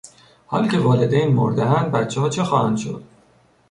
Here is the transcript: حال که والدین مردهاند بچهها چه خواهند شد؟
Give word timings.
حال 0.47 0.67
که 0.67 0.77
والدین 0.79 1.33
مردهاند 1.33 1.91
بچهها 1.91 2.29
چه 2.29 2.43
خواهند 2.43 2.77
شد؟ 2.77 3.03